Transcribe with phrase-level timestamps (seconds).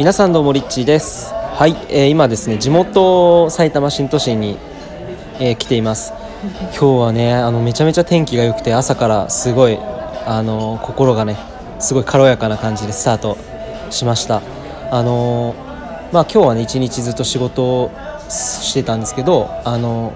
[0.00, 1.30] 皆さんどうもリッチーです。
[1.34, 4.56] はい、えー今ですね地元埼玉新都心に、
[5.38, 6.14] えー来ています。
[6.70, 9.76] 今日はねあのめちゃめちゃ天気が良くて朝からすごい
[10.24, 11.36] あの心がね
[11.80, 13.36] すごい軽やかな感じでスタート
[13.90, 14.40] しました。
[14.90, 15.54] あの
[16.12, 17.90] まあ今日はね一日ずっと仕事を
[18.30, 20.14] してたんですけどあの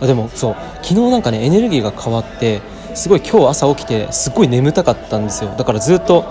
[0.00, 2.62] あでもそう昨日なんかねエネルギーが変わって
[2.94, 5.54] すごい今日朝起きてすっごい眠たかったんですよ。
[5.58, 6.24] だからずっと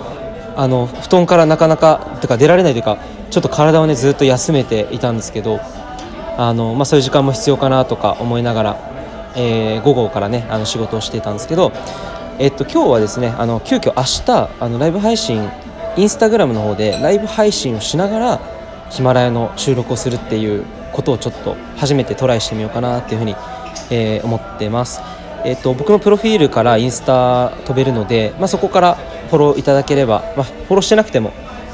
[0.55, 2.97] あの布団からなかなかてか出られないというか
[3.30, 5.59] ちょっと体をねずっと休めていたんですけど
[6.38, 11.72] あの、まあ、そういう時間も必要かなとか思いながら、えー午後からねあの仕事をしていたんですけど、
[12.39, 15.49] えっと、今日はですねあの急遽明日あのライブ配信
[15.98, 18.39] インスタグラムの方でライブ配信をしながら
[18.89, 23.36] ヒマラヤの収録をするっていうことをちょっと初めてトライしてみようかなっていうふうに、
[23.89, 25.20] えー思ってます。
[25.45, 28.95] えっと僕のプロフィールからインスタ飛べるので、まあ、そこから
[29.30, 31.31] フォローいただければ、まあ、フォローしてなくても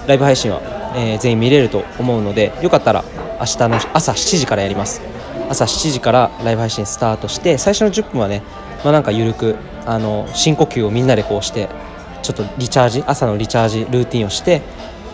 [0.07, 0.61] ライブ配信は、
[0.95, 3.03] えー全員見れると思うのでよかったら
[3.39, 5.01] 明日の朝7時からやります。
[5.49, 8.41] 朝7時からライブ配信スタートして最初の10分はね、
[8.83, 11.69] まあ、なんか緩くあの深呼吸をみんなでこうして
[12.21, 14.61] ちょっとリチャージ朝のリチャージルーティンをして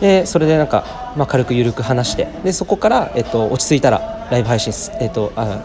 [0.01, 5.61] でそれでなんか、まあ、軽く緩く話してでそこから、えっと、落ち着いたらライブ配信、えっと、あ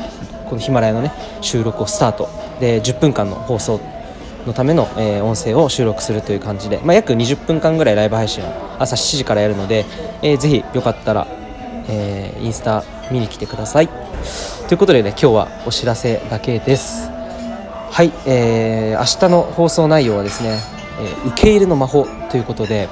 [0.48, 2.28] このヒマラヤのね収録をスタート。
[2.60, 3.80] で10分間の放送
[4.46, 8.46] のための、えー音声を収録するという感じで、まあ、約20分間ぐらいライブ配信を
[8.78, 9.84] 朝7時からやるので、
[10.22, 11.26] えーぜひよかったら、
[11.88, 13.88] えーインスタ見に来てください。
[14.68, 17.08] ということでね今日はお知らせだけです。
[17.90, 20.58] はい、えー明日の放送内容はですね、
[21.00, 22.88] えー受け入れの魔法ということで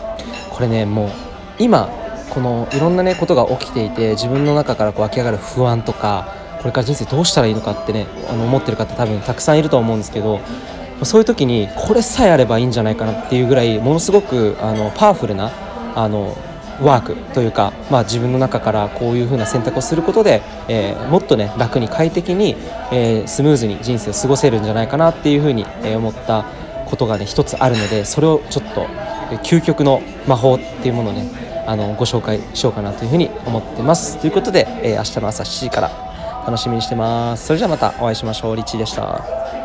[0.50, 1.10] これねもう
[1.58, 1.88] 今
[2.30, 10.40] このいろんなねことが起きていて自分の中からこう湧き上がる不安とかこれから人生どうしたらいいのかってねあの思ってる方多分たくさんいると思うんですけど
[11.02, 15.50] そういう時にこれさえあればいいんじゃないかなっていうぐらいものすごくあのパワフルな
[15.94, 16.36] あの
[16.80, 22.54] ワークというか、まあ、自分の中からこういう風な選択をすることで、えーもっとね楽に快適に、
[22.92, 26.44] えースムーズに人生を過ごせるんじゃないかなっていう風に、え思った
[26.86, 28.82] ことがね一つあるのでそれをちょっと
[29.42, 31.30] 究極の魔法っていうものをね
[31.66, 34.18] あのご紹介しようかなという風に思ってます。
[34.18, 36.05] ということで、えー明日の朝7時から
[36.46, 37.46] 楽しみにしてます。
[37.46, 38.56] それじゃあまたお会いしましょう。
[38.56, 39.56] リッチーでした。